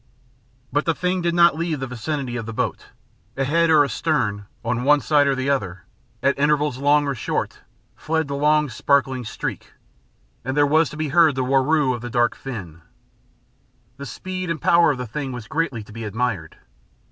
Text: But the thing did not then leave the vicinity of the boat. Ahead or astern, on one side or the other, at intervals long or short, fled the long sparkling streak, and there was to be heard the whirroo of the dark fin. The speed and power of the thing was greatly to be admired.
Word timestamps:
But 0.73 0.85
the 0.85 0.95
thing 0.95 1.21
did 1.21 1.35
not 1.35 1.51
then 1.53 1.59
leave 1.59 1.79
the 1.79 1.85
vicinity 1.85 2.35
of 2.35 2.47
the 2.47 2.53
boat. 2.55 2.87
Ahead 3.37 3.69
or 3.69 3.83
astern, 3.85 4.47
on 4.65 4.83
one 4.83 4.99
side 4.99 5.27
or 5.27 5.35
the 5.35 5.51
other, 5.51 5.83
at 6.23 6.39
intervals 6.39 6.79
long 6.79 7.05
or 7.05 7.13
short, 7.13 7.59
fled 7.95 8.27
the 8.27 8.33
long 8.35 8.67
sparkling 8.67 9.23
streak, 9.23 9.73
and 10.43 10.57
there 10.57 10.65
was 10.65 10.89
to 10.89 10.97
be 10.97 11.09
heard 11.09 11.35
the 11.35 11.43
whirroo 11.45 11.93
of 11.93 12.01
the 12.01 12.09
dark 12.09 12.33
fin. 12.33 12.81
The 13.97 14.07
speed 14.07 14.49
and 14.49 14.59
power 14.59 14.89
of 14.89 14.97
the 14.97 15.05
thing 15.05 15.33
was 15.33 15.47
greatly 15.47 15.83
to 15.83 15.93
be 15.93 16.03
admired. 16.03 16.57